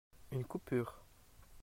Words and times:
Une 0.31 0.43
coupure. 0.45 0.95